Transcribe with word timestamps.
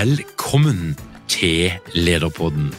Velkommen 0.00 0.96
til 1.28 1.72
Lederpodden. 1.92 2.70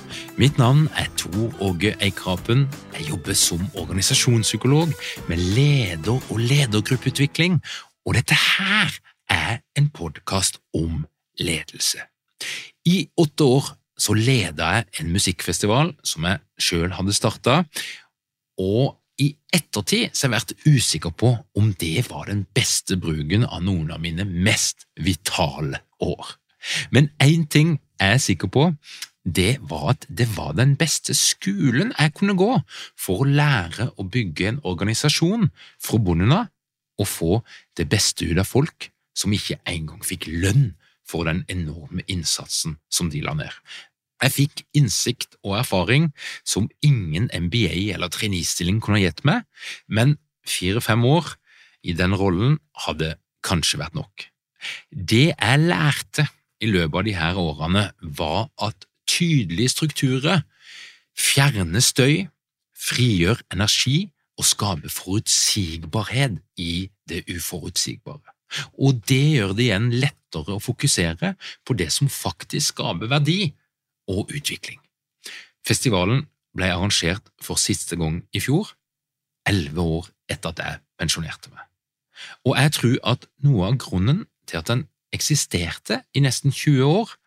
Mitt 0.41 0.57
navn 0.57 0.87
er 0.97 1.05
Tor 1.17 1.51
Åge 1.61 1.91
Eikrapen. 2.01 2.63
Jeg 2.97 3.09
jobber 3.09 3.33
som 3.37 3.67
organisasjonspsykolog 3.77 4.87
med 5.29 5.37
leder- 5.37 6.31
og 6.31 6.39
ledergruppeutvikling, 6.39 7.59
og 8.05 8.17
dette 8.17 8.33
her 8.33 8.89
er 9.29 9.61
en 9.77 9.91
podkast 9.93 10.57
om 10.73 11.05
ledelse. 11.37 12.01
I 12.85 13.05
åtte 13.17 13.43
år 13.43 13.69
så 13.99 14.17
leda 14.17 14.73
jeg 14.73 14.89
en 14.99 15.13
musikkfestival 15.13 15.93
som 16.03 16.25
jeg 16.25 16.41
sjøl 16.57 16.89
hadde 16.97 17.13
starta, 17.13 17.63
og 18.57 18.97
i 19.21 19.35
ettertid 19.53 20.09
så 20.09 20.25
har 20.25 20.33
jeg 20.33 20.39
vært 20.39 20.67
usikker 20.73 21.13
på 21.13 21.35
om 21.53 21.73
det 21.73 22.09
var 22.09 22.33
den 22.33 22.47
beste 22.55 22.97
bruken 22.97 23.45
av 23.45 23.61
noen 23.61 23.91
av 23.93 24.01
mine 24.01 24.25
mest 24.25 24.87
vitale 24.97 25.85
år. 25.99 26.40
Men 26.91 27.09
én 27.23 27.47
ting 27.49 27.79
er 27.99 28.15
jeg 28.15 28.25
sikker 28.27 28.51
på, 28.51 28.69
det 29.25 29.59
var 29.69 29.91
at 29.93 30.07
det 30.09 30.27
var 30.37 30.55
den 30.57 30.73
beste 30.79 31.13
skolen 31.13 31.91
jeg 31.93 32.13
kunne 32.17 32.37
gå 32.37 32.55
for 32.97 33.21
å 33.21 33.29
lære 33.29 33.91
å 33.97 34.05
bygge 34.09 34.47
en 34.49 34.61
organisasjon 34.65 35.51
fra 35.81 36.01
bunnen 36.01 36.33
av 36.33 36.49
og 37.01 37.07
få 37.09 37.37
det 37.77 37.87
beste 37.89 38.25
ut 38.25 38.41
av 38.41 38.49
folk 38.49 38.89
som 39.17 39.33
ikke 39.33 39.59
engang 39.69 40.01
fikk 40.05 40.27
lønn 40.29 40.71
for 41.07 41.27
den 41.27 41.43
enorme 41.51 42.05
innsatsen 42.09 42.77
som 42.89 43.09
de 43.11 43.21
la 43.25 43.35
ned. 43.37 43.51
Jeg 44.21 44.33
fikk 44.35 44.63
innsikt 44.77 45.37
og 45.41 45.57
erfaring 45.59 46.11
som 46.45 46.69
ingen 46.85 47.29
MBA 47.33 47.93
eller 47.95 48.11
traineestilling 48.13 48.81
kunne 48.83 49.01
gitt 49.01 49.23
meg, 49.25 49.47
men 49.89 50.17
fire–fem 50.45 51.05
år 51.09 51.33
i 51.81 51.95
den 51.97 52.13
rollen 52.17 52.59
hadde 52.85 53.15
kanskje 53.45 53.81
vært 53.81 53.97
nok. 53.97 54.27
Det 54.91 55.31
jeg 55.33 55.63
lærte 55.65 56.27
i 56.61 56.69
løpet 56.69 56.97
av 56.99 57.07
de 57.07 57.15
her 57.17 57.39
årene, 57.41 57.85
var 58.01 58.49
at 58.61 58.85
tydelige 59.09 59.73
strukturer 59.73 60.43
fjerner 61.17 61.83
støy, 61.83 62.27
frigjør 62.77 63.41
energi 63.53 64.11
og 64.39 64.47
skaper 64.47 64.89
forutsigbarhet 64.89 66.39
i 66.57 66.89
det 67.09 67.23
uforutsigbare. 67.29 68.33
Og 68.81 69.01
det 69.07 69.23
gjør 69.37 69.55
det 69.55 69.67
igjen 69.67 69.89
lettere 69.93 70.57
å 70.57 70.63
fokusere 70.63 71.35
på 71.65 71.75
det 71.77 71.91
som 71.93 72.09
faktisk 72.11 72.75
skaper 72.75 73.11
verdi 73.11 73.53
og 74.11 74.31
utvikling. 74.33 74.79
Festivalen 75.67 76.25
ble 76.57 76.71
arrangert 76.73 77.29
for 77.41 77.59
siste 77.61 77.95
gang 77.99 78.21
i 78.35 78.41
fjor, 78.43 78.73
elleve 79.47 79.85
år 79.99 80.09
etter 80.31 80.51
at 80.51 80.63
jeg 80.63 80.81
pensjonerte 80.99 81.51
meg. 81.53 81.63
Og 82.45 82.57
jeg 82.57 82.73
tror 82.77 82.97
at 83.13 83.27
noe 83.45 83.69
av 83.69 83.77
grunnen 83.81 84.25
til 84.49 84.59
at 84.59 84.69
den 84.69 84.83
eksisterte 85.15 86.01
i 86.15 86.23
nesten 86.23 86.51
20 86.51 86.85
år, 86.85 87.17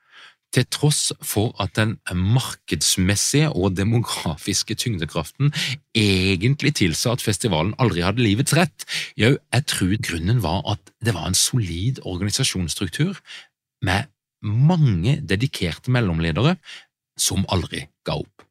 til 0.54 0.66
tross 0.70 1.10
for 1.24 1.54
at 1.62 1.74
den 1.74 1.96
markedsmessige 2.14 3.50
og 3.50 3.74
demografiske 3.76 4.76
tyngdekraften 4.78 5.50
egentlig 5.98 6.76
tilsa 6.78 7.16
at 7.16 7.24
festivalen 7.24 7.74
aldri 7.82 8.04
hadde 8.06 8.22
livets 8.22 8.54
rett. 8.54 8.86
Jo, 9.18 9.34
jeg 9.34 9.66
tror 9.70 9.96
grunnen 10.08 10.42
var 10.44 10.62
at 10.76 10.94
det 11.04 11.16
var 11.16 11.26
en 11.26 11.38
solid 11.38 11.98
organisasjonsstruktur 12.06 13.18
med 13.82 14.06
mange 14.44 15.18
dedikerte 15.26 15.90
mellomledere 15.90 16.56
som 17.18 17.46
aldri 17.52 17.86
ga 18.06 18.20
opp. 18.22 18.46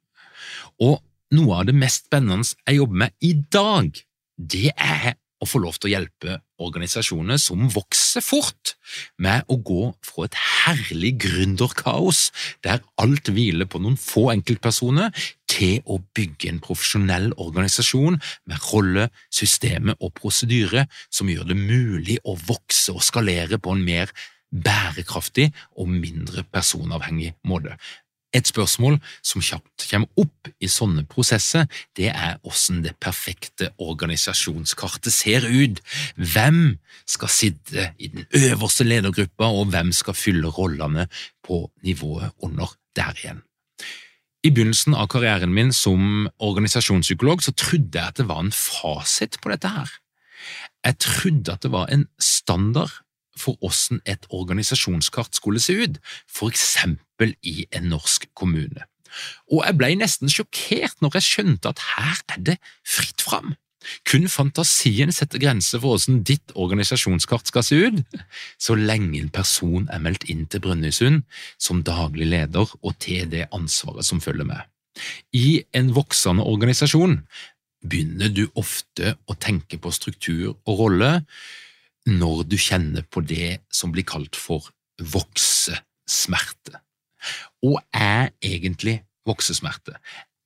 Og 0.83 0.99
noe 1.33 1.61
av 1.61 1.67
det 1.69 1.75
mest 1.77 2.09
spennende 2.09 2.45
jeg 2.67 2.81
jobber 2.81 3.05
med 3.05 3.15
i 3.23 3.33
dag, 3.53 3.91
det 4.37 4.71
er 4.75 5.13
å 5.43 5.49
få 5.49 5.61
lov 5.63 5.77
til 5.77 5.91
å 5.91 5.93
hjelpe 5.93 6.39
organisasjoner 6.63 7.39
som 7.41 7.67
vokser 7.73 8.23
fort, 8.23 8.75
med 9.21 9.45
å 9.51 9.57
gå 9.59 9.91
fra 10.05 10.27
et 10.27 10.37
herlig 10.39 11.15
gründerkaos 11.25 12.27
der 12.65 12.83
alt 13.01 13.31
hviler 13.33 13.67
på 13.69 13.81
noen 13.83 13.99
få 13.99 14.29
enkeltpersoner, 14.33 15.11
til 15.53 15.83
å 15.85 15.99
bygge 16.17 16.49
en 16.49 16.61
profesjonell 16.63 17.29
organisasjon 17.37 18.17
med 18.49 18.69
rolle, 18.71 19.09
systemer 19.29 19.99
og 19.99 20.15
prosedyrer 20.17 20.87
som 21.13 21.29
gjør 21.29 21.51
det 21.51 21.59
mulig 21.59 22.17
å 22.25 22.33
vokse 22.47 22.95
og 22.95 23.03
skalere 23.05 23.59
på 23.61 23.75
en 23.75 23.83
mer 23.85 24.13
bærekraftig 24.53 25.49
og 25.81 25.89
mindre 25.89 26.45
personavhengig 26.53 27.33
måte. 27.49 27.77
Et 28.33 28.47
spørsmål 28.49 28.97
som 29.21 29.43
kjapt 29.45 29.85
kommer 29.91 30.09
opp 30.17 30.49
i 30.57 30.69
sånne 30.71 31.05
prosesser, 31.09 31.67
det 31.97 32.09
er 32.09 32.39
hvordan 32.41 32.81
det 32.87 32.95
perfekte 33.03 33.69
organisasjonskartet 33.77 35.13
ser 35.13 35.45
ut. 35.45 35.81
Hvem 36.17 36.79
skal 37.05 37.29
sitte 37.29 37.91
i 38.01 38.09
den 38.13 38.25
øverste 38.33 38.87
ledergruppa, 38.87 39.51
og 39.53 39.69
hvem 39.73 39.93
skal 39.93 40.17
fylle 40.17 40.49
rollene 40.49 41.07
på 41.45 41.67
nivået 41.85 42.33
under 42.41 42.73
der 42.97 43.13
igjen? 43.21 43.43
I 44.43 44.51
begynnelsen 44.51 44.95
av 44.97 45.07
karrieren 45.13 45.53
min 45.55 45.71
som 45.71 46.25
organisasjonspsykolog 46.43 47.45
så 47.45 47.53
trodde 47.55 47.95
jeg 47.95 48.11
at 48.11 48.17
det 48.19 48.27
var 48.27 48.41
en 48.43 48.51
fasit 48.51 49.37
på 49.39 49.53
dette 49.53 49.69
her. 49.71 49.93
Jeg 50.83 50.99
trodde 50.99 51.53
at 51.53 51.63
det 51.63 51.71
var 51.71 51.87
en 51.93 52.09
standard 52.19 52.91
for 53.39 53.57
hvordan 53.61 54.01
et 54.09 54.27
organisasjonskart 54.29 55.35
skulle 55.35 55.61
se 55.63 55.75
ut, 55.85 55.99
for 56.29 56.53
eksempel 56.53 57.35
i 57.43 57.65
en 57.73 57.89
norsk 57.93 58.29
kommune. 58.37 58.87
Og 59.51 59.61
jeg 59.65 59.77
ble 59.77 59.91
nesten 59.99 60.31
sjokkert 60.31 60.95
når 61.01 61.19
jeg 61.19 61.29
skjønte 61.29 61.73
at 61.73 61.83
her 61.93 62.23
er 62.33 62.47
det 62.51 62.57
fritt 62.87 63.21
fram. 63.21 63.53
Kun 64.07 64.29
fantasien 64.31 65.11
setter 65.11 65.41
grenser 65.43 65.81
for 65.81 65.93
hvordan 65.93 66.21
ditt 66.27 66.53
organisasjonskart 66.55 67.49
skal 67.51 67.65
se 67.67 67.79
ut, 67.83 68.19
så 68.57 68.77
lenge 68.79 69.19
en 69.19 69.31
person 69.33 69.89
er 69.91 70.03
meldt 70.03 70.27
inn 70.31 70.45
til 70.47 70.63
Brønnøysund 70.63 71.23
som 71.61 71.83
daglig 71.83 72.29
leder 72.31 72.69
og 72.81 72.95
til 73.03 73.27
det 73.31 73.49
ansvaret 73.51 74.07
som 74.07 74.23
følger 74.23 74.47
med. 74.47 74.61
I 75.35 75.63
en 75.75 75.91
voksende 75.95 76.45
organisasjon 76.47 77.19
begynner 77.83 78.31
du 78.31 78.45
ofte 78.59 79.17
å 79.27 79.35
tenke 79.35 79.79
på 79.81 79.91
struktur 79.91 80.53
og 80.53 80.79
rolle 80.79 81.11
når 82.09 82.43
du 82.51 82.57
kjenner 82.59 83.05
på 83.07 83.23
det 83.23 83.63
som 83.71 83.93
blir 83.93 84.05
kalt 84.07 84.35
for 84.39 84.69
voksesmerte. 84.99 86.79
Og 87.63 87.79
er 87.95 88.33
egentlig 88.43 89.01
voksesmerte? 89.27 89.95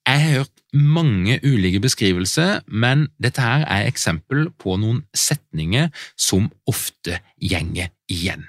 Jeg 0.07 0.21
har 0.23 0.37
hørt 0.39 0.61
mange 0.73 1.39
ulike 1.43 1.81
beskrivelser, 1.83 2.61
men 2.67 3.09
dette 3.19 3.43
her 3.43 3.65
er 3.67 3.89
eksempel 3.89 4.47
på 4.55 4.77
noen 4.79 5.01
setninger 5.11 5.89
som 6.15 6.47
ofte 6.69 7.19
gjenger 7.43 7.89
igjen. 8.07 8.45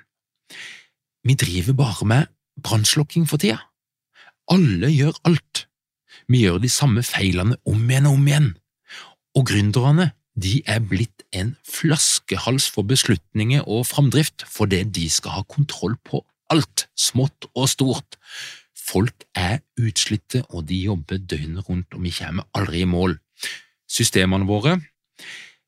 Vi 1.27 1.35
driver 1.35 1.75
bare 1.81 2.07
med 2.07 2.31
brannslukking 2.63 3.27
for 3.29 3.43
tida. 3.43 3.59
Alle 4.49 4.93
gjør 4.93 5.19
alt. 5.27 5.67
Vi 6.29 6.45
gjør 6.45 6.61
de 6.63 6.71
samme 6.71 7.03
feilene 7.03 7.59
om 7.67 7.83
igjen 7.91 8.07
og 8.07 8.21
om 8.21 8.31
igjen. 8.31 8.49
Og 9.35 9.49
gründerne 9.51 10.13
de 10.39 10.61
er 10.67 10.81
blitt 10.85 11.25
en 11.35 11.55
flaskehals 11.67 12.69
for 12.71 12.87
beslutninger 12.87 13.65
og 13.67 13.87
framdrift 13.89 14.45
fordi 14.51 14.85
de 14.85 15.09
skal 15.11 15.39
ha 15.39 15.45
kontroll 15.51 15.97
på 16.07 16.23
alt, 16.53 16.87
smått 16.97 17.49
og 17.55 17.69
stort. 17.69 18.19
Folk 18.89 19.27
er 19.37 19.61
utslitte, 19.81 20.45
og 20.49 20.69
de 20.71 20.79
jobber 20.87 21.21
døgnet 21.21 21.67
rundt, 21.69 21.93
og 21.93 22.05
vi 22.05 22.13
kommer 22.15 22.49
aldri 22.57 22.83
i 22.85 22.89
mål. 22.89 23.19
Systemene 23.89 24.49
våre 24.49 24.79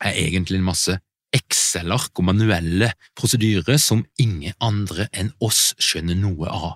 er 0.01 0.17
egentlig 0.17 0.61
en 0.61 0.69
masse 0.71 0.97
Excel-ark 1.31 2.19
og 2.19 2.27
manuelle 2.27 2.89
prosedyrer 3.19 3.79
som 3.79 4.03
ingen 4.19 4.57
andre 4.59 5.07
enn 5.15 5.31
oss 5.45 5.77
skjønner 5.79 6.19
noe 6.19 6.51
av. 6.51 6.73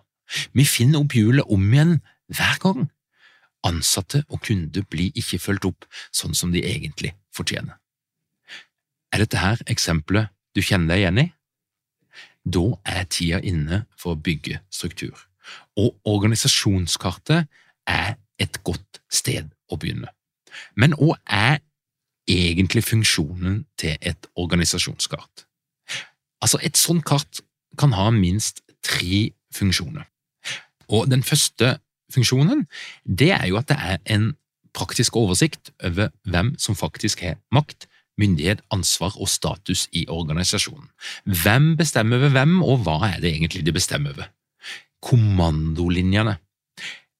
Vi 0.54 0.66
finner 0.68 1.02
opp 1.02 1.16
hjulet 1.16 1.48
om 1.50 1.64
igjen 1.72 1.96
hver 2.30 2.60
gang. 2.62 2.84
Ansatte 3.66 4.22
og 4.28 4.44
kunder 4.44 4.84
blir 4.90 5.16
ikke 5.18 5.40
fulgt 5.42 5.66
opp 5.66 5.88
sånn 6.14 6.36
som 6.38 6.52
de 6.54 6.62
egentlig 6.62 7.14
fortjener. 7.34 7.80
Er 9.14 9.22
dette 9.22 9.38
her 9.38 9.60
eksempelet 9.70 10.32
du 10.54 10.62
kjenner 10.62 10.94
deg 10.94 11.04
igjen 11.04 11.22
i? 11.22 11.28
Da 12.44 12.64
er 12.96 13.06
tida 13.06 13.38
inne 13.46 13.84
for 13.96 14.14
å 14.14 14.20
bygge 14.20 14.58
struktur 14.74 15.14
og 15.76 15.96
organisasjonskartet 16.08 17.48
er 17.90 18.16
et 18.40 18.60
godt 18.64 19.00
sted 19.12 19.50
å 19.70 19.78
begynne. 19.80 20.10
Men 20.78 20.94
hva 20.98 21.18
er 21.26 21.60
egentlig 22.30 22.84
funksjonen 22.86 23.64
til 23.80 23.98
et 24.00 24.28
organisasjonskart? 24.40 25.44
Altså, 26.40 26.60
et 26.62 26.78
sånt 26.78 27.04
kart 27.06 27.42
kan 27.78 27.94
ha 27.96 28.10
minst 28.14 28.62
tre 28.84 29.32
funksjoner. 29.54 30.06
Og 30.88 31.08
den 31.10 31.24
første 31.24 31.78
funksjonen 32.12 32.66
det 33.04 33.32
er 33.34 33.48
jo 33.50 33.58
at 33.58 33.70
det 33.72 33.78
er 33.80 34.00
en 34.14 34.32
praktisk 34.74 35.16
oversikt 35.16 35.70
over 35.84 36.10
hvem 36.26 36.54
som 36.58 36.76
faktisk 36.76 37.22
har 37.22 37.38
makt, 37.54 37.86
myndighet, 38.20 38.62
ansvar 38.74 39.16
og 39.18 39.28
status 39.28 39.88
i 39.92 40.06
organisasjonen. 40.08 40.88
Hvem 41.42 41.74
bestemmer 41.80 42.22
over 42.22 42.34
hvem, 42.36 42.62
og 42.62 42.84
hva 42.86 43.00
er 43.08 43.20
det 43.22 43.34
egentlig 43.34 43.64
de 43.66 43.74
bestemmer 43.74 44.14
over? 44.14 44.30
kommandolinjene. 45.04 46.38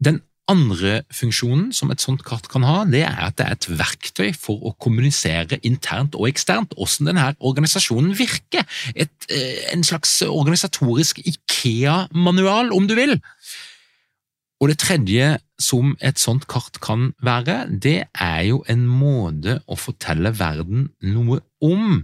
Den 0.04 0.22
andre 0.50 0.98
funksjonen 1.14 1.70
som 1.72 1.92
et 1.92 2.02
sånt 2.04 2.24
kart 2.26 2.50
kan 2.52 2.66
ha, 2.68 2.82
det 2.88 3.00
er 3.06 3.20
at 3.30 3.38
det 3.38 3.46
er 3.46 3.56
et 3.56 3.68
verktøy 3.80 4.32
for 4.36 4.60
å 4.68 4.74
kommunisere 4.80 5.60
internt 5.64 6.16
og 6.18 6.28
eksternt 6.28 6.74
hvordan 6.76 7.08
denne 7.08 7.30
organisasjonen 7.40 8.12
virker. 8.18 8.66
Et, 8.94 9.14
eh, 9.30 9.72
en 9.72 9.84
slags 9.84 10.20
organisatorisk 10.26 11.22
Ikea-manual, 11.24 12.72
om 12.76 12.86
du 12.86 12.94
vil. 12.94 13.16
Og 14.64 14.70
det 14.70 14.78
tredje 14.80 15.26
som 15.60 15.90
et 16.00 16.16
sånt 16.16 16.46
kart 16.48 16.78
kan 16.80 17.10
være, 17.20 17.66
det 17.68 18.06
er 18.16 18.38
jo 18.48 18.62
en 18.72 18.86
måte 18.88 19.58
å 19.68 19.76
fortelle 19.76 20.32
verden 20.38 20.86
noe 21.04 21.42
om, 21.60 21.98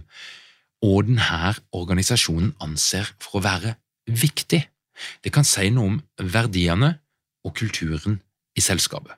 og 0.85 1.07
denne 1.07 1.55
organisasjonen 1.73 2.53
anser 2.61 3.09
for 3.17 3.39
å 3.39 3.43
være 3.47 3.73
viktig. 4.05 4.61
Det 5.25 5.33
kan 5.33 5.47
si 5.47 5.71
noe 5.73 5.89
om 5.89 5.97
verdiene 6.21 6.93
og 7.41 7.57
kulturen 7.57 8.21
i 8.53 8.61
selskapet. 8.61 9.17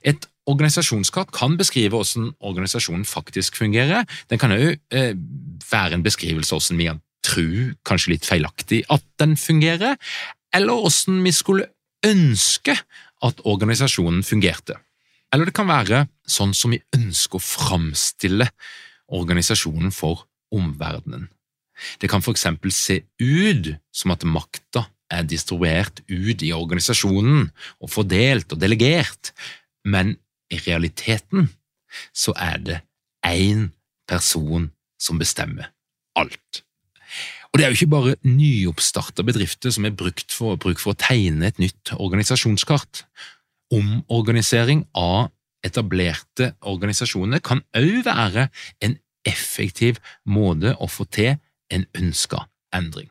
Et 0.00 0.24
organisasjonskart 0.48 1.28
kan 1.36 1.60
beskrive 1.60 1.92
hvordan 1.92 2.32
organisasjonen 2.40 3.04
faktisk 3.04 3.60
fungerer. 3.60 4.08
Den 4.32 4.40
kan 4.40 4.56
òg 4.56 4.78
eh, 4.96 5.12
være 5.68 6.00
en 6.00 6.08
beskrivelse 6.08 6.56
av 6.56 6.64
hvordan 6.64 6.80
vi 6.80 6.88
kan 6.88 7.04
tro, 7.20 7.48
kanskje 7.84 8.16
litt 8.16 8.24
feilaktig, 8.24 8.86
at 8.88 9.04
den 9.20 9.36
fungerer, 9.36 10.00
eller 10.56 10.86
hvordan 10.88 11.26
vi 11.28 11.36
skulle 11.36 11.74
ønske 12.06 12.76
at 13.24 13.40
organisasjonen 13.44 14.22
fungerte. 14.26 14.78
Eller 15.32 15.48
det 15.48 15.56
kan 15.56 15.68
være 15.68 16.06
sånn 16.28 16.54
som 16.56 16.72
vi 16.72 16.80
ønsker 16.96 17.38
å 17.38 17.44
framstille 17.44 18.48
organisasjonen 19.12 19.92
for 19.94 20.26
omverdenen. 20.54 21.28
Det 22.00 22.10
kan 22.10 22.24
for 22.24 22.34
eksempel 22.34 22.72
se 22.74 23.02
ut 23.20 23.74
som 23.94 24.14
at 24.14 24.26
makta 24.26 24.88
er 25.12 25.26
distribuert 25.28 26.02
ut 26.08 26.42
i 26.44 26.52
organisasjonen 26.52 27.48
og 27.80 27.92
fordelt 27.92 28.52
og 28.52 28.60
delegert, 28.60 29.32
men 29.84 30.16
i 30.52 30.58
realiteten 30.64 31.48
så 32.12 32.34
er 32.36 32.58
det 32.64 32.80
én 33.24 33.70
person 34.08 34.70
som 35.00 35.20
bestemmer 35.20 35.70
alt. 36.18 36.64
Og 37.52 37.58
Det 37.58 37.64
er 37.64 37.72
jo 37.72 37.78
ikke 37.78 37.94
bare 37.96 38.14
nyoppstarta 38.28 39.24
bedrifter 39.26 39.72
som 39.74 39.88
er 39.88 39.96
brukt 39.96 40.32
for, 40.34 40.58
bruk 40.60 40.80
for 40.82 40.94
å 40.94 41.00
tegne 41.00 41.48
et 41.48 41.58
nytt 41.58 41.94
organisasjonskart. 41.96 43.04
Omorganisering 43.74 44.84
av 44.96 45.30
etablerte 45.66 46.52
organisasjoner 46.60 47.42
kan 47.44 47.64
òg 47.76 48.04
være 48.06 48.48
en 48.84 48.98
effektiv 49.26 49.98
måte 50.24 50.76
å 50.78 50.88
få 50.88 51.08
til 51.10 51.36
en 51.74 51.84
ønska 51.98 52.46
endring 52.72 53.10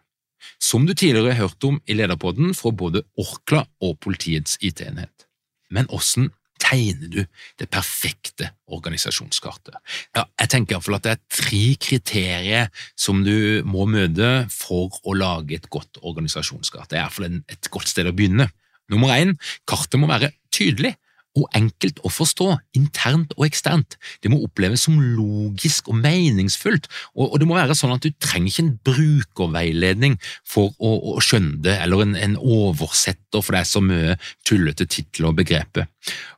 som 0.59 0.85
du 0.87 0.93
tidligere 0.93 1.33
har 1.33 1.47
hørt 1.47 1.63
om 1.67 1.79
i 1.85 1.95
lederpodden 1.97 2.53
fra 2.57 2.71
både 2.71 3.03
Orkla 3.19 3.65
og 3.83 3.99
politiets 4.03 4.57
IT-enhet. 4.61 5.27
Men 5.69 5.89
hvordan 5.91 6.31
tegner 6.61 7.11
du 7.13 7.19
det 7.59 7.69
perfekte 7.73 8.51
organisasjonskartet? 8.73 9.77
Ja, 10.17 10.25
jeg 10.41 10.51
tenker 10.53 10.77
iallfall 10.77 10.99
at 10.99 11.07
det 11.07 11.15
er 11.15 11.23
tre 11.39 11.63
kriterier 11.81 12.69
som 12.99 13.23
du 13.25 13.63
må 13.67 13.87
møte 13.89 14.47
for 14.53 14.93
å 15.07 15.17
lage 15.17 15.57
et 15.57 15.69
godt 15.73 16.01
organisasjonskart. 16.03 16.91
Det 16.91 16.99
er 16.99 17.05
iallfall 17.05 17.41
et 17.47 17.71
godt 17.73 17.91
sted 17.91 18.09
å 18.09 18.15
begynne. 18.15 18.49
Nummer 18.91 19.15
én, 19.17 19.35
kartet 19.67 19.99
må 19.99 20.09
være 20.09 20.31
tydelig 20.53 20.95
og 21.37 21.47
enkelt 21.57 22.01
å 22.05 22.11
forstå, 22.11 22.49
internt 22.77 23.33
og 23.37 23.45
eksternt. 23.47 23.97
Det 24.23 24.31
må 24.33 24.39
oppleves 24.45 24.85
som 24.87 24.97
logisk 24.99 25.91
og 25.91 25.99
meningsfullt, 26.01 26.89
og, 27.15 27.37
det 27.39 27.47
må 27.49 27.57
være 27.57 27.77
sånn 27.77 27.95
at 27.95 28.05
du 28.05 28.11
trenger 28.23 28.51
ikke 28.51 28.65
en 28.65 28.75
brukerveiledning 28.89 30.17
for 30.47 30.73
å, 30.77 30.93
å 31.13 31.17
skjønne 31.23 31.61
det, 31.65 31.77
eller 31.85 32.05
en, 32.05 32.15
en, 32.17 32.37
oversetter, 32.37 33.41
for 33.41 33.53
det 33.53 33.63
er 33.63 33.69
så 33.69 33.83
mye 33.83 34.17
tullete 34.47 34.87
titler 34.89 35.31
og 35.31 35.39
begreper. 35.41 35.89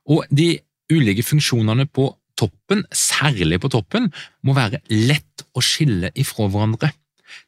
Og 0.09 0.25
de 0.33 0.53
ulike 0.89 1.23
funksjonene 1.25 1.85
på 1.91 2.09
toppen, 2.39 2.85
særlig 2.95 3.59
på 3.61 3.71
toppen, 3.71 4.09
må 4.45 4.55
være 4.57 4.81
lett 4.91 5.45
å 5.57 5.63
skille 5.63 6.11
ifra 6.19 6.47
hverandre. 6.49 6.91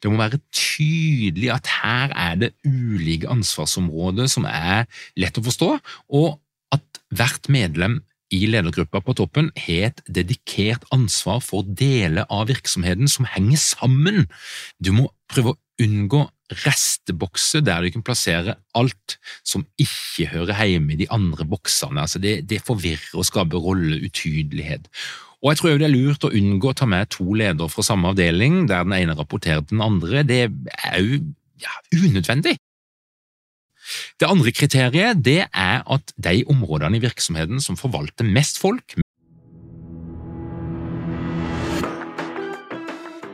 Det 0.02 0.12
må 0.12 0.20
være 0.20 0.42
tydelig 0.54 1.50
at 1.54 1.70
her 1.82 2.14
er 2.14 2.38
det 2.42 2.52
ulike 2.68 3.30
ansvarsområder 3.32 4.30
som 4.32 4.46
er 4.50 4.88
lett 5.20 5.40
å 5.40 5.46
forstå, 5.46 5.72
og 6.20 6.40
hvert 7.12 7.50
medlem 7.52 8.00
i 8.32 8.46
ledergruppa 8.48 9.02
på 9.04 9.16
toppen 9.20 9.50
har 9.60 9.90
et 9.90 10.04
dedikert 10.08 10.86
ansvar 10.96 11.42
for 11.44 11.68
deler 11.68 12.28
av 12.32 12.48
virksomheten 12.52 13.10
som 13.12 13.28
henger 13.28 13.60
sammen. 13.60 14.30
Du 14.80 14.94
må 14.96 15.10
prøve 15.32 15.54
å 15.54 15.60
unngå 15.82 16.24
restebokser 16.66 17.64
der 17.64 17.84
du 17.84 17.92
kan 17.96 18.06
plassere 18.06 18.58
alt 18.78 19.18
som 19.48 19.66
ikke 19.80 20.30
hører 20.34 20.64
hjemme 20.68 20.96
i 20.96 21.02
de 21.04 21.10
andre 21.12 21.48
boksene. 21.48 22.04
Altså 22.04 22.22
det, 22.24 22.42
det 22.48 22.64
forvirrer 22.64 23.20
og 23.20 23.28
skaper 23.28 23.64
rolleutydelighet. 23.64 24.88
Og 25.42 25.52
jeg 25.52 25.60
tror 25.60 25.80
det 25.82 25.88
er 25.88 25.96
lurt 25.96 26.28
å 26.28 26.34
unngå 26.38 26.72
å 26.72 26.78
ta 26.78 26.88
med 26.90 27.10
to 27.16 27.26
ledere 27.34 27.72
fra 27.72 27.84
samme 27.86 28.12
avdeling, 28.12 28.68
der 28.70 28.86
den 28.86 28.96
ene 29.00 29.16
rapporterer 29.18 29.64
til 29.64 29.80
den 29.80 29.88
andre. 29.88 30.22
Det 30.28 30.44
er 30.46 31.00
jo 31.02 31.24
ja, 31.62 31.74
unødvendig. 31.98 32.60
Det 34.22 34.28
andre 34.30 34.52
kriteriet 34.54 35.24
det 35.26 35.40
er 35.50 35.80
at 35.82 36.12
de 36.14 36.44
områdene 36.46 37.00
i 37.00 37.02
virksomheten 37.02 37.62
som 37.64 37.78
forvalter 37.80 38.28
mest 38.28 38.60
folk 38.62 38.94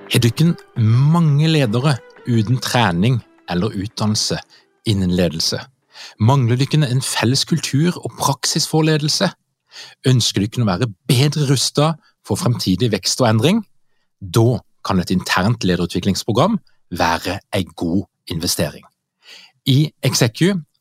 Har 0.08 0.24
dere 0.24 0.54
mange 0.80 1.50
ledere 1.52 1.98
uten 2.24 2.62
trening 2.64 3.20
eller 3.52 3.76
utdannelse 3.76 4.40
innen 4.88 5.12
ledelse? 5.12 5.60
Mangler 6.24 6.56
dere 6.56 6.88
en 6.88 7.04
felles 7.04 7.44
kultur 7.46 8.00
og 8.00 8.16
praksis 8.16 8.70
for 8.72 8.88
ledelse? 8.88 9.28
Ønsker 10.08 10.46
dere 10.46 10.64
å 10.64 10.70
være 10.72 10.90
bedre 11.12 11.50
rustet 11.52 12.00
for 12.26 12.40
fremtidig 12.40 12.94
vekst 12.96 13.20
og 13.20 13.28
endring? 13.34 13.60
Da 14.24 14.62
kan 14.88 15.04
et 15.04 15.12
internt 15.12 15.68
lederutviklingsprogram 15.68 16.56
være 16.96 17.42
en 17.52 17.76
god 17.76 18.08
investering. 18.32 18.88
I 19.68 19.92
Execu 20.08 20.56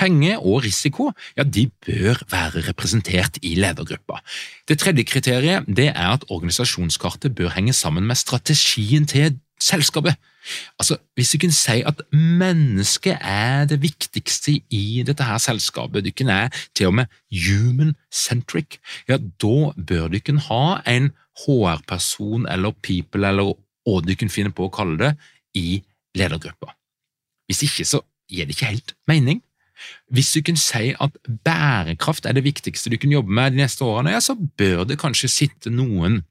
penger 0.00 0.40
og 0.40 0.64
risiko, 0.64 1.10
ja, 1.36 1.44
de 1.44 1.66
bør 1.86 2.22
være 2.30 2.64
representert 2.70 3.38
i 3.42 3.54
ledergruppa. 3.60 4.20
Det 4.68 4.78
tredje 4.80 5.04
kriteriet 5.04 5.68
det 5.68 5.90
er 5.92 6.14
at 6.14 6.24
organisasjonskartet 6.32 7.34
bør 7.36 7.52
henge 7.56 7.76
sammen 7.76 8.06
med 8.08 8.16
strategien 8.16 9.06
til 9.06 9.38
selskapet. 9.60 10.16
Altså, 10.80 10.96
Hvis 11.14 11.30
du 11.30 11.38
kunne 11.38 11.52
si 11.52 11.82
at 11.86 12.00
mennesket 12.12 13.18
er 13.20 13.64
det 13.68 13.82
viktigste 13.82 14.60
i 14.70 15.02
dette 15.06 15.24
her 15.24 15.38
selskapet, 15.38 16.04
du 16.04 16.10
kunne 16.16 16.32
er 16.32 16.48
til 16.74 16.86
og 16.86 16.94
med 16.94 17.06
human-centric, 17.28 18.80
ja, 19.08 19.16
da 19.16 19.72
bør 19.76 20.08
du 20.08 20.18
kunne 20.20 20.46
ha 20.48 20.80
en 20.86 21.12
HR-person 21.44 22.48
eller 22.48 22.72
people 22.82 23.28
eller 23.28 23.52
hva 23.84 24.00
du 24.00 24.14
kunne 24.14 24.32
finne 24.32 24.52
på 24.52 24.68
å 24.68 24.72
kalle 24.72 24.96
det, 24.98 25.12
i 25.54 25.82
ledergruppa. 26.14 26.72
Hvis 27.50 27.64
ikke, 27.66 27.84
så 27.84 28.00
gir 28.30 28.46
det 28.46 28.54
ikke 28.54 28.70
helt 28.70 28.94
mening. 29.10 29.42
Hvis 30.10 30.32
du 30.34 30.42
kan 30.46 30.58
si 30.60 30.94
at 31.00 31.16
bærekraft 31.44 32.26
er 32.26 32.36
det 32.36 32.44
viktigste 32.44 32.90
du 32.90 32.98
kan 33.00 33.12
jobbe 33.12 33.32
med 33.32 33.54
de 33.54 33.62
neste 33.62 33.84
årene, 33.84 34.14
ja, 34.14 34.20
så 34.20 34.34
bør 34.34 34.84
det 34.84 35.00
kanskje 35.00 35.30
sitte 35.32 35.70
noen 35.70 36.22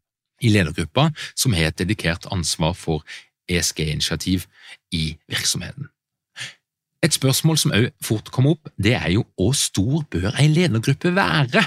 i 0.41 0.51
ledergruppa 0.53 1.09
som 1.35 1.53
har 1.53 1.71
et 1.71 1.79
dedikert 1.79 2.27
ansvar 2.31 2.75
for 2.77 3.03
ESG-initiativ 3.49 4.45
i 4.91 5.17
virksomheten. 5.27 5.89
Et 7.03 7.13
spørsmål 7.15 7.57
som 7.57 7.71
også 7.71 7.91
fort 8.03 8.31
kommer 8.31 8.57
opp, 8.57 8.69
det 8.77 8.93
er 8.93 9.11
jo 9.15 9.25
hvor 9.39 9.55
stor 9.55 10.03
bør 10.11 10.35
ei 10.39 10.47
ledergruppe 10.51 11.15
være? 11.15 11.63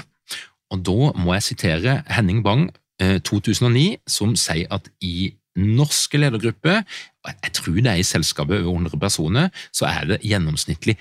Og 0.71 0.85
Da 0.85 1.11
må 1.17 1.33
jeg 1.33 1.43
sitere 1.43 2.03
Henning 2.09 2.43
Bang, 2.43 2.71
2009, 2.99 3.93
eh, 3.93 3.97
som 4.07 4.35
sier 4.35 4.67
at 4.71 4.89
i 5.01 5.33
norske 5.55 6.17
ledergrupper, 6.17 6.81
jeg 7.27 7.53
tror 7.53 7.73
det 7.73 7.87
er 7.87 8.01
i 8.01 8.03
selskapet 8.05 8.63
over 8.65 8.73
100 8.89 8.99
personer, 8.99 9.49
så 9.73 9.85
er 9.85 10.05
det 10.05 10.21
gjennomsnittlig 10.25 10.97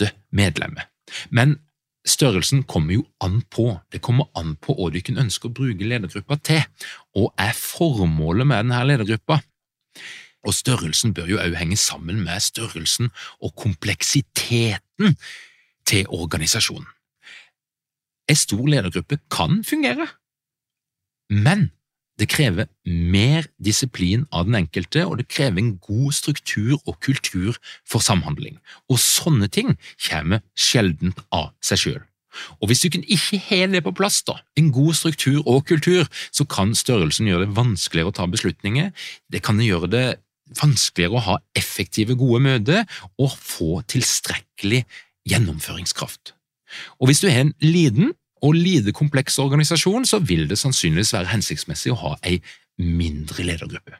åtte 0.00 0.12
medlemmer. 0.32 0.88
Men 1.30 1.58
størrelsen 2.06 2.62
kommer 2.64 2.94
jo 2.94 3.06
an 3.20 3.42
på. 3.42 3.80
Det 3.92 4.00
kommer 4.02 4.30
an 4.34 4.56
på 4.56 4.74
hva 4.74 4.90
du 4.92 5.00
kan 5.04 5.18
ønske 5.18 5.48
å 5.48 5.54
bruke 5.54 5.84
ledergruppa 5.84 6.38
til, 6.42 6.62
og 7.16 7.32
er 7.38 7.52
formålet 7.56 8.46
med 8.46 8.64
denne 8.64 8.84
ledergruppa. 8.86 9.40
Og 10.46 10.56
størrelsen 10.56 11.12
bør 11.12 11.28
jo 11.28 11.40
òg 11.42 11.58
henge 11.58 11.76
sammen 11.76 12.22
med 12.24 12.40
størrelsen 12.40 13.10
og 13.42 13.54
kompleksiteten 13.60 15.18
til 15.84 16.06
organisasjonen. 16.08 16.88
En 18.30 18.38
stor 18.38 18.62
ledergruppe 18.70 19.18
kan 19.30 19.64
fungere, 19.66 20.06
men 21.30 21.70
det 22.20 22.28
krever 22.28 22.68
mer 22.84 23.48
disiplin 23.62 24.26
av 24.30 24.46
den 24.48 24.58
enkelte, 24.60 25.06
og 25.08 25.18
det 25.20 25.30
krever 25.32 25.62
en 25.62 25.74
god 25.80 26.12
struktur 26.16 26.76
og 26.84 26.98
kultur 27.00 27.56
for 27.88 28.04
samhandling. 28.04 28.58
Og 28.92 29.00
sånne 29.00 29.48
ting 29.52 29.76
kommer 30.08 30.44
sjelden 30.58 31.14
av 31.32 31.50
seg 31.64 31.84
sjøl. 31.84 32.00
Og 32.62 32.70
hvis 32.70 32.84
du 32.84 33.00
ikke 33.00 33.40
har 33.48 33.70
det 33.72 33.82
på 33.82 33.94
plass, 33.96 34.20
da, 34.26 34.36
en 34.58 34.70
god 34.74 34.94
struktur 34.94 35.40
og 35.48 35.64
kultur, 35.66 36.06
så 36.30 36.46
kan 36.46 36.76
størrelsen 36.78 37.26
gjøre 37.26 37.48
det 37.48 37.56
vanskeligere 37.56 38.12
å 38.12 38.18
ta 38.20 38.26
beslutninger. 38.30 38.92
Det 39.32 39.42
kan 39.42 39.58
gjøre 39.62 39.90
det 39.90 40.06
vanskeligere 40.60 41.16
å 41.16 41.24
ha 41.26 41.38
effektive, 41.58 42.18
gode 42.18 42.42
møter 42.44 42.84
og 43.18 43.34
få 43.34 43.80
tilstrekkelig 43.90 44.84
gjennomføringskraft. 45.30 46.34
Og 47.02 47.10
hvis 47.10 47.22
du 47.22 47.28
har 47.30 47.44
en 47.44 47.54
liten 47.62 48.14
og 48.42 48.56
lite 48.56 48.94
kompleks 48.96 49.38
organisasjon, 49.42 50.06
så 50.08 50.20
vil 50.24 50.46
det 50.50 50.58
sannsynligvis 50.60 51.12
være 51.16 51.32
hensiktsmessig 51.32 51.92
å 51.92 52.00
ha 52.04 52.14
ei 52.26 52.38
mindre 52.80 53.44
ledergruppe. 53.44 53.98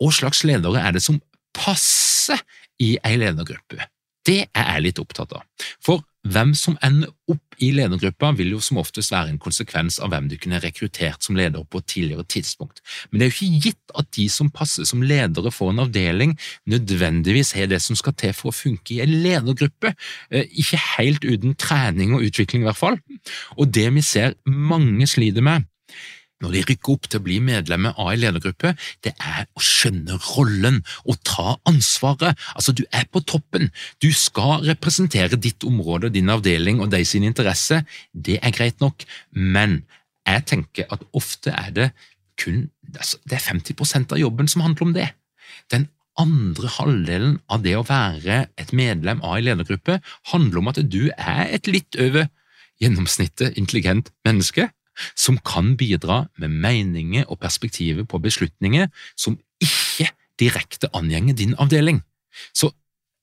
Hva 0.00 0.10
slags 0.14 0.42
ledere 0.48 0.80
er 0.80 0.96
det 0.96 1.04
som 1.04 1.20
passer 1.56 2.40
i 2.82 2.94
ei 3.04 3.18
ledergruppe? 3.20 3.88
Det 4.24 4.46
er 4.56 4.70
jeg 4.76 4.86
litt 4.86 5.00
opptatt 5.02 5.34
av. 5.36 5.44
For 5.84 6.02
hvem 6.24 6.54
som 6.56 6.76
ender 6.84 7.10
opp 7.30 7.58
i 7.62 7.68
ledergruppa, 7.74 8.32
vil 8.38 8.54
jo 8.54 8.60
som 8.64 8.78
oftest 8.80 9.12
være 9.12 9.32
en 9.32 9.40
konsekvens 9.42 9.98
av 10.02 10.10
hvem 10.12 10.30
du 10.30 10.36
kunne 10.40 10.60
rekruttert 10.62 11.24
som 11.24 11.36
leder 11.36 11.66
på 11.68 11.82
et 11.82 11.88
tidligere 11.92 12.24
tidspunkt. 12.24 12.80
Men 13.10 13.20
det 13.20 13.26
er 13.26 13.30
jo 13.30 13.36
ikke 13.36 13.66
gitt 13.68 13.94
at 14.00 14.08
de 14.16 14.26
som 14.32 14.50
passer 14.54 14.88
som 14.88 15.04
ledere 15.04 15.52
for 15.54 15.72
en 15.72 15.84
avdeling, 15.84 16.36
nødvendigvis 16.70 17.52
har 17.58 17.68
det 17.70 17.82
som 17.84 17.98
skal 17.98 18.16
til 18.18 18.32
for 18.36 18.50
å 18.50 18.56
funke 18.56 18.96
i 18.96 19.02
en 19.04 19.12
ledergruppe. 19.24 19.94
Eh, 20.30 20.48
ikke 20.64 20.80
helt 20.96 21.28
uten 21.28 21.54
trening 21.60 22.16
og 22.16 22.24
utvikling, 22.26 22.64
i 22.64 22.70
hvert 22.70 22.80
fall. 22.80 22.98
Og 23.58 23.68
det 23.74 23.90
vi 23.94 24.04
ser 24.04 24.38
mange 24.48 25.08
sliter 25.10 25.44
med, 25.44 25.68
når 26.44 26.54
de 26.54 26.62
rykker 26.68 26.94
opp 26.94 27.08
til 27.08 27.20
å 27.20 27.24
bli 27.24 27.40
medlemmer 27.44 27.96
av 27.96 28.12
en 28.12 28.20
ledergruppe, 28.20 28.74
det 29.04 29.14
er 29.16 29.48
å 29.56 29.64
skjønne 29.64 30.18
rollen 30.30 30.82
og 31.04 31.18
ta 31.26 31.56
ansvaret. 31.70 32.38
Altså, 32.54 32.76
du 32.76 32.84
er 32.92 33.08
på 33.10 33.24
toppen. 33.24 33.70
Du 34.04 34.10
skal 34.14 34.64
representere 34.68 35.40
ditt 35.40 35.64
område, 35.66 36.12
din 36.14 36.32
avdeling 36.32 36.82
og 36.84 36.92
de 36.92 37.02
sin 37.08 37.26
interesse. 37.26 37.82
Det 38.12 38.38
er 38.42 38.54
greit 38.54 38.84
nok, 38.84 39.06
men 39.32 39.82
jeg 40.28 40.46
tenker 40.48 40.88
at 40.94 41.04
ofte 41.16 41.52
er 41.52 41.72
det 41.74 41.90
kun 42.40 42.68
altså, 42.96 43.18
det 43.28 43.38
er 43.38 43.44
50% 43.44 44.14
av 44.14 44.20
jobben 44.20 44.48
som 44.50 44.64
handler 44.64 44.88
om 44.88 44.94
det. 44.96 45.10
Den 45.72 45.88
andre 46.20 46.70
halvdelen 46.76 47.36
av 47.50 47.64
det 47.64 47.74
å 47.78 47.86
være 47.86 48.44
et 48.60 48.72
medlem 48.76 49.22
av 49.26 49.38
en 49.38 49.46
ledergruppe 49.48 49.98
handler 50.30 50.60
om 50.60 50.70
at 50.70 50.80
du 50.86 51.10
er 51.10 51.44
et 51.48 51.70
litt 51.70 51.98
over 52.00 52.28
gjennomsnittet 52.82 53.58
intelligent 53.58 54.10
menneske 54.26 54.68
som 55.16 55.38
kan 55.38 55.74
bidra 55.80 56.24
med 56.38 56.54
meninger 56.64 57.26
og 57.28 57.40
perspektiver 57.42 58.06
på 58.08 58.20
beslutninger 58.22 58.88
som 59.16 59.38
ikke 59.62 60.10
direkte 60.40 60.90
angjenger 60.94 61.36
din 61.38 61.54
avdeling. 61.58 62.02
Så 62.54 62.72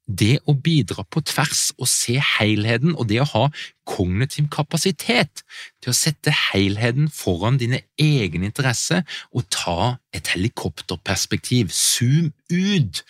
det 0.08 0.40
å 0.50 0.56
bidra 0.58 1.06
på 1.08 1.22
tvers 1.24 1.70
og 1.78 1.88
se 1.90 2.18
helheten, 2.20 2.96
og 2.98 3.08
det 3.12 3.22
å 3.24 3.30
ha 3.32 3.44
kognitiv 3.88 4.50
kapasitet 4.52 5.44
til 5.82 5.92
å 5.92 5.96
sette 5.96 6.34
helheten 6.52 7.10
foran 7.14 7.60
dine 7.62 7.84
egne 8.02 8.50
interesser 8.50 9.06
og 9.32 9.48
ta 9.54 9.98
et 10.16 10.34
helikopterperspektiv, 10.34 11.72
zoom 11.72 12.32
ut 12.52 13.04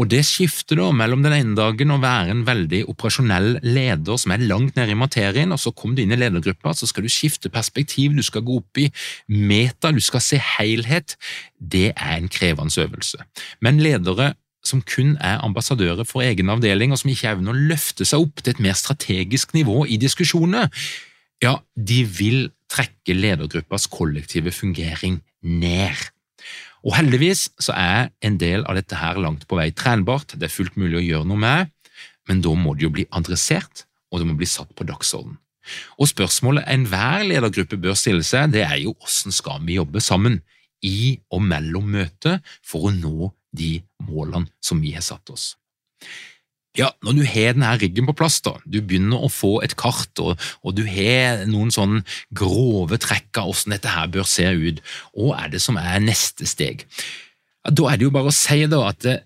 og 0.00 0.08
det 0.08 0.22
skifter 0.24 0.78
da 0.80 0.86
mellom 0.96 1.20
den 1.20 1.34
ene 1.36 1.56
dagen 1.58 1.92
å 1.92 1.98
være 2.00 2.32
en 2.32 2.44
veldig 2.46 2.86
operasjonell 2.88 3.58
leder 3.66 4.20
som 4.20 4.32
er 4.32 4.46
langt 4.48 4.78
nede 4.78 4.94
i 4.94 4.98
materien, 4.98 5.52
og 5.52 5.60
så 5.60 5.74
kommer 5.76 5.98
du 5.98 6.06
inn 6.06 6.14
i 6.14 6.18
ledergruppa, 6.20 6.72
så 6.72 6.88
skal 6.88 7.04
du 7.04 7.12
skifte 7.12 7.52
perspektiv, 7.52 8.14
du 8.16 8.24
skal 8.24 8.46
gå 8.46 8.56
opp 8.62 8.80
i 8.80 8.86
meta, 9.28 9.92
du 9.92 10.00
skal 10.00 10.24
se 10.24 10.38
helhet. 10.56 11.18
Det 11.60 11.90
er 11.92 12.14
en 12.16 12.30
krevende 12.32 12.80
øvelse. 12.80 13.20
Men 13.60 13.82
ledere 13.84 14.32
som 14.64 14.80
kun 14.84 15.18
er 15.20 15.42
ambassadører 15.44 16.08
for 16.08 16.24
egen 16.24 16.48
avdeling, 16.52 16.94
og 16.94 17.02
som 17.02 17.12
ikke 17.12 17.34
evner 17.34 17.52
å 17.52 17.66
løfte 17.72 18.06
seg 18.08 18.24
opp 18.24 18.40
til 18.40 18.54
et 18.54 18.62
mer 18.64 18.76
strategisk 18.80 19.52
nivå 19.56 19.84
i 19.84 20.00
diskusjoner, 20.00 20.72
ja, 21.44 21.58
de 21.76 22.00
vil 22.04 22.48
trekke 22.72 23.16
ledergruppas 23.16 23.88
kollektive 23.92 24.52
fungering 24.54 25.20
ned. 25.44 26.08
Og 26.86 26.94
heldigvis 26.96 27.48
så 27.60 27.74
er 27.76 28.08
en 28.24 28.38
del 28.40 28.64
av 28.64 28.78
dette 28.78 28.96
her 28.96 29.20
langt 29.20 29.46
på 29.48 29.58
vei 29.58 29.68
trenbart, 29.76 30.32
det 30.36 30.48
er 30.48 30.54
fullt 30.54 30.78
mulig 30.80 31.00
å 31.00 31.04
gjøre 31.04 31.28
noe 31.28 31.40
med, 31.40 31.72
men 32.28 32.40
da 32.44 32.54
må 32.56 32.74
det 32.76 32.86
jo 32.86 32.94
bli 32.94 33.06
adressert, 33.16 33.84
og 34.10 34.22
det 34.22 34.28
må 34.30 34.36
bli 34.38 34.48
satt 34.48 34.72
på 34.76 34.86
dagsorden. 34.88 35.36
Og 36.00 36.08
spørsmålet 36.08 36.64
enhver 36.72 37.26
ledergruppe 37.28 37.78
bør 37.80 37.98
stille 37.98 38.24
seg, 38.26 38.54
det 38.54 38.64
er 38.64 38.78
jo 38.80 38.94
hvordan 38.96 39.36
skal 39.36 39.60
vi 39.66 39.76
jobbe 39.76 40.00
sammen 40.02 40.40
i 40.86 41.18
og 41.34 41.44
mellom 41.44 41.90
møtet 41.92 42.40
for 42.66 42.88
å 42.88 42.94
nå 42.94 43.30
de 43.52 43.74
målene 44.06 44.48
som 44.64 44.80
vi 44.80 44.94
har 44.96 45.04
satt 45.04 45.30
oss. 45.34 45.52
Ja, 46.78 46.92
når 47.02 47.16
du 47.18 47.24
har 47.26 47.56
denne 47.56 47.72
riggen 47.80 48.06
på 48.06 48.14
plass, 48.14 48.38
da, 48.46 48.52
du 48.62 48.78
begynner 48.78 49.24
å 49.26 49.32
få 49.32 49.56
et 49.66 49.74
kart, 49.80 50.12
og, 50.22 50.38
og 50.62 50.76
du 50.78 50.84
har 50.86 51.42
noen 51.50 51.72
sånn 51.74 52.04
grove 52.36 53.00
trekk 53.02 53.42
av 53.42 53.50
hvordan 53.50 53.74
dette 53.74 53.90
her 53.90 54.12
bør 54.14 54.28
se 54.30 54.46
ut, 54.54 54.78
hva 55.16 55.42
er 55.42 55.50
det 55.56 55.62
som 55.64 55.80
er 55.80 55.98
neste 56.04 56.46
steg? 56.46 56.86
Da 57.66 57.90
er 57.90 57.98
det 57.98 58.06
jo 58.06 58.14
bare 58.14 58.30
å 58.30 58.34
si 58.34 58.62
da 58.70 58.84
at 58.86 59.02
det, 59.02 59.16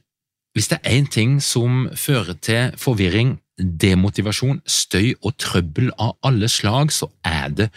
hvis 0.56 0.70
det 0.70 0.78
er 0.80 0.96
én 0.96 1.08
ting 1.10 1.40
som 1.42 1.90
fører 1.98 2.38
til 2.40 2.72
forvirring, 2.80 3.36
demotivasjon, 3.58 4.60
støy 4.66 5.14
og 5.20 5.36
trøbbel 5.38 5.92
av 6.00 6.16
alle 6.26 6.48
slag, 6.50 6.90
så 6.94 7.08
er 7.26 7.48
det 7.54 7.70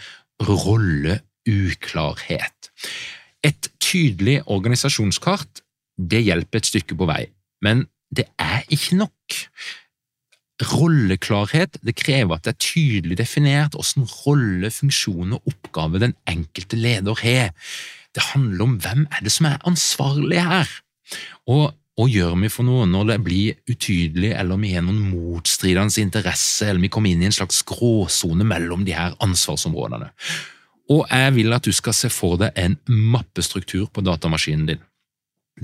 rolleuklarhet. 0.48 2.70
Et 3.46 3.70
tydelig 3.82 4.42
organisasjonskart 4.46 5.62
det 5.98 6.20
hjelper 6.26 6.58
et 6.60 6.70
stykke 6.70 6.94
på 6.98 7.06
vei, 7.10 7.24
men 7.62 7.86
det 8.14 8.26
er 8.40 8.64
ikke 8.72 8.98
nok. 8.98 9.38
Rolleklarhet 10.58 11.78
det 11.86 11.94
krever 12.00 12.34
at 12.34 12.46
det 12.46 12.54
er 12.54 12.62
tydelig 12.64 13.18
definert 13.20 13.76
hvilken 13.78 14.08
rolle, 14.24 14.70
funksjon 14.74 15.36
og 15.36 15.50
oppgave 15.52 16.00
den 16.02 16.16
enkelte 16.26 16.78
leder 16.78 17.20
har. 17.22 17.52
Det 18.14 18.30
handler 18.32 18.64
om 18.64 18.78
hvem 18.82 19.04
er 19.12 19.22
det 19.22 19.32
som 19.32 19.46
er 19.46 19.60
ansvarlig 19.68 20.40
her, 20.42 20.72
og 21.46 21.76
hva 21.98 22.06
gjør 22.06 22.36
vi 22.38 22.50
for 22.50 22.62
noe 22.62 22.86
når 22.86 23.08
det 23.08 23.18
blir 23.26 23.56
utydelig, 23.70 24.30
eller 24.38 24.60
vi 24.62 24.70
har 24.70 24.84
noen 24.86 25.00
motstridende 25.10 25.98
interesser, 26.02 26.70
eller 26.70 26.84
vi 26.84 26.90
kommer 26.94 27.10
inn 27.10 27.24
i 27.24 27.26
en 27.26 27.34
slags 27.34 27.64
gråsone 27.66 28.46
mellom 28.46 28.84
de 28.86 28.94
her 28.94 29.16
ansvarsområdene. 29.24 30.12
Og 30.94 31.02
jeg 31.10 31.34
vil 31.34 31.52
at 31.52 31.66
du 31.66 31.74
skal 31.74 31.96
se 31.96 32.10
for 32.12 32.38
deg 32.40 32.54
en 32.56 32.78
mappestruktur 32.86 33.88
på 33.92 34.04
datamaskinen 34.06 34.70
din. 34.70 34.84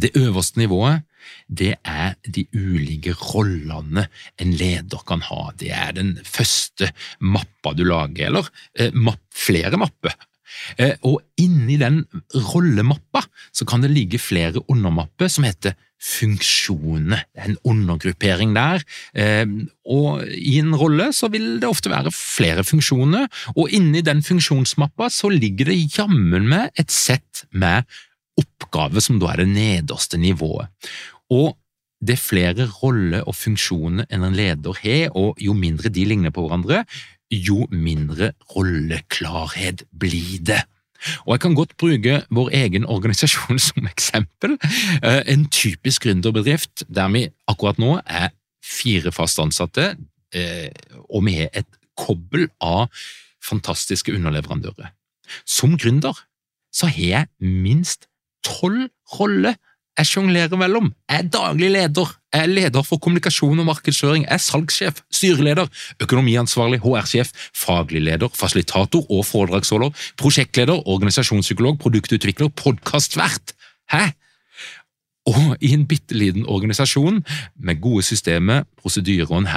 Det 0.00 0.14
øverste 0.18 0.58
nivået 0.58 1.02
det 1.48 1.74
er 1.84 2.14
de 2.26 2.46
ulike 2.54 3.14
rollene 3.16 4.06
en 4.40 4.52
leder 4.56 5.04
kan 5.08 5.24
ha. 5.28 5.48
Det 5.58 5.72
er 5.72 5.96
den 5.96 6.16
første 6.24 6.90
mappa 7.20 7.74
du 7.76 7.84
lager, 7.88 8.28
eller 8.28 8.50
eh, 8.78 8.94
mapp, 8.94 9.22
flere 9.34 9.78
mapper. 9.80 10.14
Eh, 10.78 10.94
og 11.02 11.20
inni 11.40 11.76
den 11.80 12.04
rollemappa 12.52 13.24
så 13.54 13.66
kan 13.66 13.82
det 13.82 13.92
ligge 13.92 14.20
flere 14.22 14.62
undermapper 14.70 15.30
som 15.32 15.46
heter 15.46 15.74
funksjoner. 16.04 17.24
Det 17.32 17.40
er 17.40 17.50
en 17.52 17.60
undergruppering 17.64 18.54
der. 18.56 18.84
Eh, 19.16 19.46
og 19.88 20.24
i 20.28 20.58
en 20.60 20.74
rolle 20.78 21.10
så 21.16 21.30
vil 21.32 21.58
det 21.62 21.70
ofte 21.70 21.92
være 21.92 22.12
flere 22.14 22.64
funksjoner, 22.66 23.28
og 23.56 23.72
inni 23.74 24.04
den 24.04 24.22
funksjonsmappa 24.24 25.10
så 25.12 25.32
ligger 25.32 25.72
det 25.72 25.80
jammen 25.96 26.48
med 26.50 26.74
et 26.80 26.92
sett 26.92 27.46
med 27.52 27.88
oppgaver 28.74 29.02
som 29.02 29.20
da 29.22 29.32
er 29.32 29.44
det 29.44 29.52
nederste 29.54 30.18
nivået. 30.18 30.68
Og 31.30 31.56
det 32.04 32.18
er 32.18 32.20
flere 32.20 32.68
roller 32.82 33.24
og 33.24 33.36
funksjoner 33.36 34.06
enn 34.10 34.24
en 34.26 34.36
leder 34.36 34.76
har, 34.82 35.10
og 35.16 35.38
jo 35.40 35.54
mindre 35.54 35.88
de 35.88 36.04
ligner 36.04 36.30
på 36.34 36.44
hverandre, 36.44 36.84
jo 37.30 37.66
mindre 37.70 38.32
rolleklarhet 38.54 39.86
blir 39.90 40.38
det. 40.40 40.62
Og 41.26 41.32
Jeg 41.34 41.40
kan 41.40 41.54
godt 41.54 41.76
bruke 41.76 42.22
vår 42.30 42.50
egen 42.52 42.86
organisasjon 42.86 43.58
som 43.68 43.86
eksempel. 43.86 44.58
Eh, 45.02 45.22
en 45.26 45.46
typisk 45.48 46.04
gründerbedrift 46.04 46.84
der 46.88 47.08
vi 47.12 47.28
akkurat 47.48 47.78
nå 47.78 48.00
er 48.06 48.32
fire 48.64 49.12
fast 49.12 49.38
ansatte, 49.38 49.96
eh, 50.34 50.70
og 51.10 51.24
vi 51.24 51.38
har 51.40 51.50
et 51.52 51.68
kobbel 51.96 52.48
av 52.60 52.88
fantastiske 53.44 54.12
underleverandører. 54.12 54.92
Som 55.44 55.78
gründer 55.78 56.16
så 56.74 56.88
har 56.90 57.04
jeg 57.04 57.26
minst 57.38 58.08
tolv 58.44 58.88
roller 59.18 59.56
jeg 59.94 60.08
sjonglerer 60.10 60.58
mellom. 60.58 60.88
Jeg 61.10 61.22
er 61.22 61.28
daglig 61.30 61.68
leder, 61.70 62.10
jeg 62.34 62.42
er 62.42 62.50
leder 62.50 62.82
for 62.82 62.98
kommunikasjon 63.02 63.60
og 63.62 63.68
markedsføring, 63.68 64.24
jeg 64.26 64.34
er 64.34 64.42
salgssjef, 64.42 65.00
styreleder, 65.14 65.70
økonomiansvarlig, 66.02 66.80
HR-sjef, 66.82 67.30
faglig 67.54 68.02
leder, 68.02 68.32
fasilitator 68.34 69.06
og 69.06 69.22
foredragsholder, 69.28 69.94
prosjektleder, 70.18 70.82
organisasjonspsykolog, 70.90 71.78
produktutvikler, 71.78 72.50
podkastvert. 72.58 73.54
Hæ? 73.94 74.08
Og 75.30 75.56
i 75.62 75.72
en 75.72 75.86
bitte 75.88 76.16
liten 76.18 76.44
organisasjon 76.50 77.22
med 77.56 77.80
gode 77.80 78.02
systemer, 78.04 78.66
prosedyrer 78.82 79.30
og 79.30 79.44
en 79.44 79.52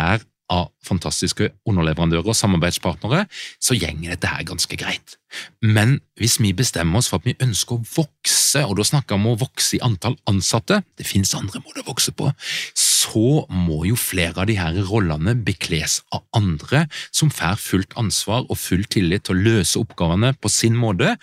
av 0.54 0.70
fantastiske 0.86 1.50
underleverandører 1.68 2.32
og 2.32 2.38
samarbeidspartnere, 2.38 3.26
så 3.60 3.76
gjenger 3.76 4.14
dette 4.14 4.32
her 4.32 4.46
ganske 4.48 4.80
greit. 4.80 5.18
Men 5.62 5.98
hvis 6.20 6.38
vi 6.40 6.54
bestemmer 6.56 7.02
oss 7.02 7.10
for 7.12 7.20
at 7.20 7.28
vi 7.28 7.36
ønsker 7.44 7.76
å 7.76 7.88
vokse, 7.96 8.64
og 8.64 8.78
da 8.80 8.86
snakker 8.88 9.18
vi 9.18 9.20
om 9.20 9.34
å 9.34 9.40
vokse 9.42 9.76
i 9.78 9.82
antall 9.84 10.16
ansatte, 10.30 10.80
det 10.98 11.08
finnes 11.08 11.36
andre 11.38 11.62
måter 11.64 11.84
å 11.84 11.90
vokse 11.90 12.16
på, 12.16 12.32
så 12.78 13.44
må 13.52 13.84
jo 13.90 14.00
flere 14.00 14.44
av 14.44 14.52
her 14.52 14.80
rollene 14.88 15.36
bekles 15.36 16.00
av 16.16 16.24
andre 16.38 16.86
som 17.12 17.32
får 17.34 17.60
fullt 17.62 18.00
ansvar 18.00 18.48
og 18.48 18.60
full 18.60 18.88
tillit 18.88 19.28
til 19.28 19.36
å 19.36 19.46
løse 19.52 19.80
oppgavene 19.80 20.34
på 20.40 20.52
sin 20.52 20.80
måte, 20.80 21.16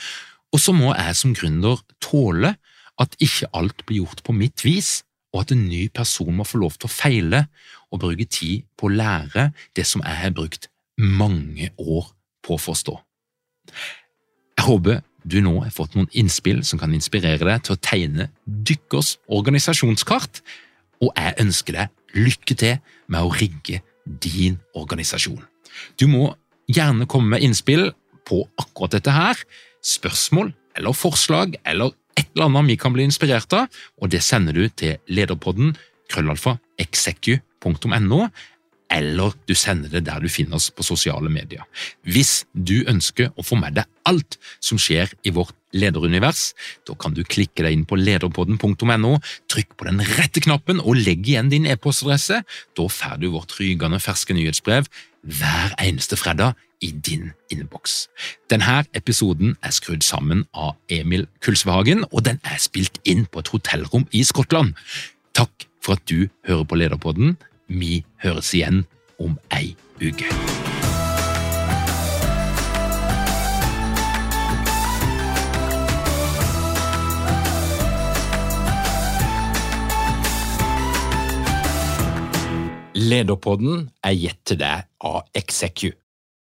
og 0.55 0.63
så 0.63 0.77
må 0.77 0.93
jeg 0.93 1.17
som 1.19 1.35
gründer 1.35 1.81
tåle 2.05 2.55
at 3.03 3.17
ikke 3.23 3.51
alt 3.59 3.83
blir 3.89 4.05
gjort 4.05 4.23
på 4.23 4.37
mitt 4.37 4.63
vis, 4.63 5.03
og 5.35 5.43
at 5.43 5.55
en 5.55 5.65
ny 5.67 5.89
person 5.91 6.31
må 6.37 6.47
få 6.47 6.61
lov 6.63 6.77
til 6.79 6.87
å 6.87 6.95
feile 6.95 7.41
og 7.95 8.03
bruke 8.03 8.27
tid 8.27 8.67
på 8.79 8.89
å 8.89 8.95
lære 8.95 9.49
det 9.77 9.87
som 9.87 10.03
jeg 10.05 10.21
har 10.21 10.35
brukt 10.35 10.69
mange 10.99 11.71
år 11.79 12.11
på 12.45 12.57
å 12.57 12.61
forstå. 12.61 12.95
Jeg 14.59 14.67
håper 14.67 15.03
du 15.25 15.39
nå 15.41 15.55
har 15.63 15.73
fått 15.73 15.95
noen 15.97 16.11
innspill 16.13 16.61
som 16.67 16.81
kan 16.81 16.93
inspirere 16.93 17.47
deg 17.47 17.65
til 17.65 17.75
å 17.75 17.81
tegne 17.81 18.29
dykkers 18.45 19.17
organisasjonskart, 19.33 20.43
og 21.01 21.11
jeg 21.17 21.37
ønsker 21.41 21.79
deg 21.79 22.19
lykke 22.19 22.57
til 22.61 22.77
med 23.11 23.25
å 23.25 23.33
rigge 23.33 23.81
din 24.05 24.59
organisasjon. 24.77 25.41
Du 25.99 26.07
må 26.11 26.35
gjerne 26.71 27.09
komme 27.11 27.35
med 27.35 27.45
innspill 27.47 27.89
på 28.29 28.43
akkurat 28.61 28.99
dette 28.99 29.15
her, 29.15 29.41
spørsmål 29.85 30.53
eller 30.77 30.97
forslag 30.97 31.57
eller 31.65 31.95
et 32.19 32.29
eller 32.35 32.47
annet 32.47 32.71
vi 32.73 32.79
kan 32.81 32.95
bli 32.95 33.07
inspirert 33.09 33.53
av, 33.57 33.67
og 34.01 34.13
det 34.13 34.23
sender 34.23 34.55
du 34.55 34.69
til 34.69 35.01
lederpodden 35.11 35.75
krøllalfa 36.13 36.59
execu.no, 37.65 38.29
eller 38.95 39.33
du 39.49 39.55
sender 39.57 39.91
det 39.91 40.05
der 40.07 40.21
du 40.23 40.29
finner 40.29 40.59
oss 40.59 40.71
på 40.71 40.85
sosiale 40.87 41.31
medier. 41.33 41.65
Hvis 42.05 42.45
du 42.53 42.85
ønsker 42.87 43.33
å 43.35 43.43
få 43.43 43.57
med 43.59 43.79
deg 43.79 43.89
alt 44.07 44.37
som 44.63 44.79
skjer 44.79 45.11
i 45.25 45.33
vårt 45.35 45.55
lederunivers, 45.75 46.53
da 46.87 46.95
kan 46.95 47.17
du 47.17 47.25
klikke 47.25 47.65
deg 47.65 47.75
inn 47.75 47.87
på 47.89 47.99
lederpodden.no, 47.99 49.17
trykk 49.51 49.75
på 49.75 49.89
den 49.89 50.05
rette 50.15 50.45
knappen 50.45 50.83
og 50.85 51.01
legg 51.01 51.27
igjen 51.27 51.51
din 51.51 51.67
e-postadresse. 51.67 52.45
Da 52.77 52.87
får 52.87 53.19
du 53.23 53.33
vårt 53.33 53.57
rygende 53.59 53.99
ferske 54.05 54.37
nyhetsbrev 54.37 54.87
hver 55.25 55.75
eneste 55.81 56.21
fredag 56.21 56.55
i 56.85 56.93
din 56.93 57.33
innboks. 57.51 58.11
Denne 58.53 58.83
episoden 58.95 59.57
er 59.65 59.73
skrudd 59.75 60.05
sammen 60.05 60.45
av 60.53 60.77
Emil 60.93 61.25
Kulsvehagen, 61.43 62.05
og 62.13 62.27
den 62.29 62.39
er 62.45 62.61
spilt 62.63 63.01
inn 63.09 63.25
på 63.25 63.41
et 63.41 63.51
hotellrom 63.55 64.05
i 64.13 64.23
Skottland. 64.27 64.77
Takk 65.35 65.67
for 65.85 65.97
at 65.97 66.05
du 66.09 66.29
hører 66.47 66.69
på 66.69 66.79
Lederpodden. 66.79 67.37
Vi 67.67 68.05
høres 68.23 68.53
igjen 68.55 68.85
om 69.19 69.39
ei 69.55 69.75
uke. 70.03 70.29
Lederpodden 82.95 83.91
er 84.07 84.15
gitt 84.17 84.41
til 84.49 84.61
deg 84.61 84.87
av 85.05 85.25
Execu. 85.37 85.91